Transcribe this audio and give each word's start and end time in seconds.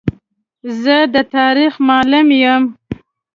زه 0.81 0.95
د 1.13 1.15
تاریخ 1.35 1.73
معلم 1.87 2.27
یم. 2.41 2.63